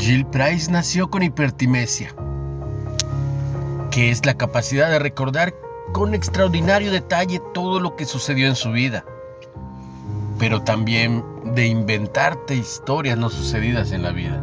Jill 0.00 0.24
Price 0.24 0.70
nació 0.70 1.10
con 1.10 1.22
hipertimesia, 1.22 2.14
que 3.90 4.10
es 4.10 4.24
la 4.24 4.32
capacidad 4.32 4.88
de 4.88 4.98
recordar 4.98 5.54
con 5.92 6.14
extraordinario 6.14 6.90
detalle 6.90 7.38
todo 7.52 7.80
lo 7.80 7.96
que 7.96 8.06
sucedió 8.06 8.48
en 8.48 8.56
su 8.56 8.72
vida, 8.72 9.04
pero 10.38 10.62
también 10.62 11.22
de 11.54 11.66
inventarte 11.66 12.54
historias 12.54 13.18
no 13.18 13.28
sucedidas 13.28 13.92
en 13.92 14.02
la 14.02 14.12
vida. 14.12 14.42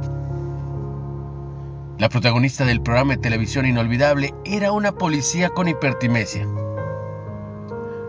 La 1.97 2.09
protagonista 2.09 2.63
del 2.63 2.83
programa 2.83 3.15
de 3.15 3.21
televisión 3.21 3.65
inolvidable 3.65 4.35
era 4.45 4.71
una 4.71 4.91
policía 4.91 5.49
con 5.49 5.67
hipertimesia, 5.67 6.45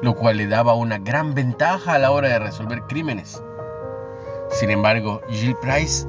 lo 0.03 0.15
cual 0.15 0.37
le 0.37 0.49
daba 0.49 0.75
una 0.75 0.99
gran 0.99 1.33
ventaja 1.33 1.95
a 1.95 1.99
la 1.99 2.11
hora 2.11 2.29
de 2.29 2.41
resolver 2.41 2.83
crímenes. 2.83 3.43
Sin 4.51 4.69
embargo, 4.69 5.23
Jill 5.31 5.57
Price 5.57 6.07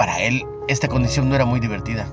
para 0.00 0.18
él, 0.18 0.46
esta 0.66 0.88
condición 0.88 1.28
no 1.28 1.34
era 1.34 1.44
muy 1.44 1.60
divertida, 1.60 2.08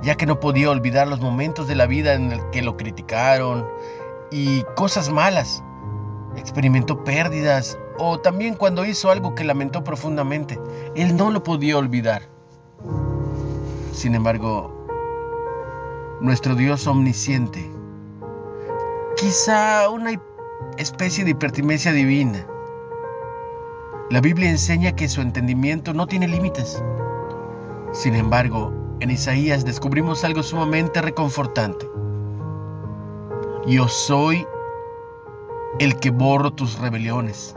ya 0.00 0.14
que 0.14 0.24
no 0.24 0.40
podía 0.40 0.70
olvidar 0.70 1.06
los 1.06 1.20
momentos 1.20 1.68
de 1.68 1.74
la 1.74 1.84
vida 1.84 2.14
en 2.14 2.32
el 2.32 2.40
que 2.52 2.62
lo 2.62 2.78
criticaron 2.78 3.66
y 4.30 4.62
cosas 4.76 5.10
malas. 5.10 5.62
Experimentó 6.38 7.04
pérdidas 7.04 7.78
o 7.98 8.18
también 8.18 8.54
cuando 8.54 8.86
hizo 8.86 9.10
algo 9.10 9.34
que 9.34 9.44
lamentó 9.44 9.84
profundamente. 9.84 10.58
Él 10.94 11.14
no 11.14 11.30
lo 11.30 11.42
podía 11.42 11.76
olvidar. 11.76 12.22
Sin 13.92 14.14
embargo, 14.14 14.86
nuestro 16.22 16.54
Dios 16.54 16.86
omnisciente, 16.86 17.70
quizá 19.18 19.90
una 19.90 20.18
especie 20.78 21.24
de 21.24 21.32
hipertimesia 21.32 21.92
divina, 21.92 22.46
la 24.12 24.20
Biblia 24.20 24.50
enseña 24.50 24.92
que 24.92 25.08
su 25.08 25.22
entendimiento 25.22 25.94
no 25.94 26.06
tiene 26.06 26.28
límites. 26.28 26.84
Sin 27.92 28.14
embargo, 28.14 28.70
en 29.00 29.10
Isaías 29.10 29.64
descubrimos 29.64 30.22
algo 30.22 30.42
sumamente 30.42 31.00
reconfortante. 31.00 31.88
Yo 33.66 33.88
soy 33.88 34.46
el 35.78 35.98
que 35.98 36.10
borro 36.10 36.50
tus 36.50 36.78
rebeliones 36.78 37.54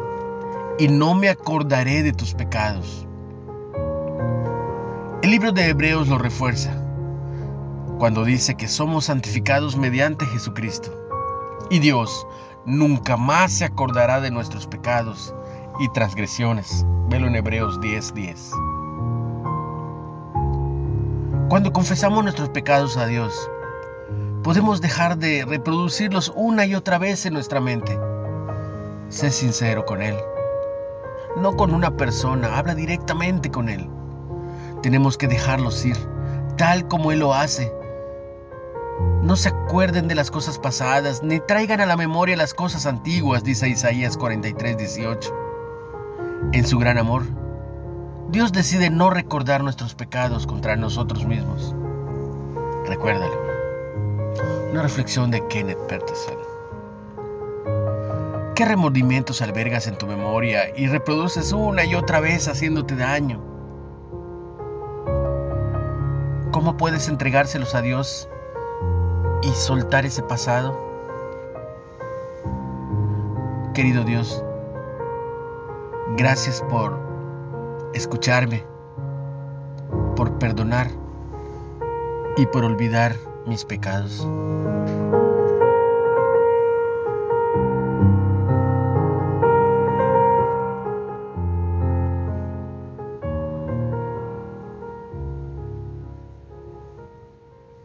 y 0.80 0.88
no 0.88 1.14
me 1.14 1.28
acordaré 1.28 2.03
de 2.03 2.14
tus 2.14 2.34
pecados. 2.34 3.06
El 5.23 5.31
libro 5.31 5.52
de 5.52 5.67
Hebreos 5.67 6.08
lo 6.08 6.17
refuerza 6.17 6.81
cuando 8.00 8.23
dice 8.23 8.56
que 8.56 8.69
somos 8.69 9.06
santificados 9.06 9.75
mediante 9.75 10.25
Jesucristo. 10.25 10.90
Y 11.69 11.80
Dios 11.80 12.25
nunca 12.66 13.17
más 13.17 13.52
se 13.52 13.66
acordará 13.66 14.22
de 14.22 14.31
nuestros 14.31 14.67
pecados 14.67 15.36
y 15.80 15.90
transgresiones. 15.90 16.86
Velo 17.09 17.28
en 17.28 17.36
Hebreos 17.36 17.80
10:10. 17.80 18.52
Cuando 21.50 21.72
confesamos 21.73 22.23
nuestros 22.23 22.50
pecados 22.50 22.98
a 22.98 23.06
Dios, 23.06 23.50
podemos 24.44 24.81
dejar 24.81 25.18
de 25.18 25.46
reproducirlos 25.46 26.31
una 26.36 26.66
y 26.66 26.76
otra 26.76 26.98
vez 26.98 27.26
en 27.26 27.34
nuestra 27.34 27.62
mente. 27.62 27.98
Sé 29.09 29.31
sincero 29.31 29.86
con 29.86 30.02
Él. 30.02 30.16
No 31.38 31.56
con 31.56 31.73
una 31.73 31.96
persona, 31.98 32.58
habla 32.58 32.73
directamente 32.73 33.52
con 33.52 33.70
Él. 33.70 33.90
Tenemos 34.81 35.18
que 35.18 35.28
dejarlos 35.28 35.86
ir, 35.86 35.98
tal 36.58 36.88
como 36.88 37.12
Él 37.12 37.20
lo 37.20 37.34
hace. 37.34 37.72
No 39.22 39.36
se 39.36 39.50
acuerden 39.50 40.07
de 40.07 40.16
las 40.16 40.31
cosas 40.31 40.57
pasadas, 40.57 41.22
ni 41.22 41.40
traigan 41.40 41.81
a 41.81 41.86
la 41.86 41.97
memoria 41.97 42.38
las 42.38 42.53
cosas 42.53 42.86
antiguas, 42.86 43.44
dice 43.44 43.68
Isaías 43.68 44.18
43, 44.18 44.78
18 44.78 45.44
en 46.53 46.66
su 46.66 46.79
gran 46.79 46.97
amor, 46.97 47.23
Dios 48.29 48.51
decide 48.51 48.89
no 48.89 49.09
recordar 49.09 49.63
nuestros 49.63 49.95
pecados 49.95 50.47
contra 50.47 50.75
nosotros 50.75 51.25
mismos. 51.25 51.75
Recuérdalo. 52.88 53.35
Una 54.72 54.81
reflexión 54.81 55.31
de 55.31 55.45
Kenneth 55.47 55.79
Peterson. 55.88 56.35
¿Qué 58.56 58.66
remordimientos 58.66 59.41
albergas 59.41 59.88
en 59.88 59.97
tu 59.97 60.07
memoria 60.07 60.75
y 60.78 60.88
reproduces 60.88 61.51
una 61.51 61.83
y 61.83 61.94
otra 61.95 62.19
vez 62.19 62.47
haciéndote 62.47 62.95
daño? 62.95 63.41
¿Cómo 66.51 66.77
puedes 66.77 67.09
entregárselos 67.09 67.75
a 67.75 67.81
Dios 67.81 68.29
y 69.44 69.50
soltar 69.50 70.06
ese 70.06 70.23
pasado? 70.23 70.79
Querido 73.73 74.06
Dios, 74.06 74.41
Gracias 76.18 76.62
por 76.70 76.98
escucharme, 77.94 78.64
por 80.16 80.40
perdonar 80.40 80.88
y 82.38 82.46
por 82.46 82.64
olvidar 82.64 83.18
mis 83.46 83.66
pecados. 83.66 84.25